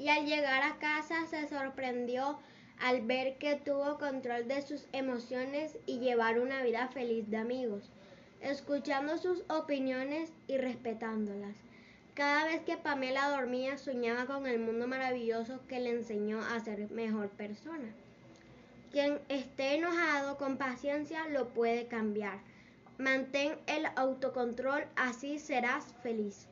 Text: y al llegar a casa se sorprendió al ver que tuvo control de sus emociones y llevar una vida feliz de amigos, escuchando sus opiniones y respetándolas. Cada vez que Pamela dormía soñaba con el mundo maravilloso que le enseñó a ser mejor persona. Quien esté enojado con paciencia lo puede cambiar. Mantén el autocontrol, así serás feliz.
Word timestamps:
y 0.00 0.08
al 0.08 0.24
llegar 0.24 0.62
a 0.62 0.78
casa 0.78 1.26
se 1.26 1.46
sorprendió 1.46 2.38
al 2.78 3.02
ver 3.02 3.36
que 3.36 3.56
tuvo 3.56 3.98
control 3.98 4.48
de 4.48 4.62
sus 4.62 4.88
emociones 4.92 5.76
y 5.84 5.98
llevar 5.98 6.40
una 6.40 6.62
vida 6.62 6.88
feliz 6.88 7.28
de 7.28 7.36
amigos, 7.36 7.90
escuchando 8.40 9.18
sus 9.18 9.44
opiniones 9.50 10.32
y 10.48 10.56
respetándolas. 10.56 11.54
Cada 12.14 12.46
vez 12.46 12.62
que 12.62 12.78
Pamela 12.78 13.28
dormía 13.28 13.76
soñaba 13.76 14.24
con 14.24 14.46
el 14.46 14.58
mundo 14.58 14.88
maravilloso 14.88 15.60
que 15.68 15.80
le 15.80 15.90
enseñó 15.90 16.40
a 16.40 16.58
ser 16.60 16.90
mejor 16.90 17.28
persona. 17.28 17.92
Quien 18.90 19.20
esté 19.28 19.74
enojado 19.74 20.38
con 20.38 20.56
paciencia 20.56 21.28
lo 21.28 21.50
puede 21.50 21.88
cambiar. 21.88 22.38
Mantén 22.96 23.58
el 23.66 23.84
autocontrol, 23.96 24.82
así 24.96 25.38
serás 25.38 25.84
feliz. 26.02 26.48